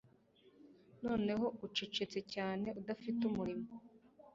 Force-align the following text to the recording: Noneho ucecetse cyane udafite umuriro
Noneho 1.03 1.45
ucecetse 1.65 2.19
cyane 2.33 2.67
udafite 2.79 3.21
umuriro 3.29 3.73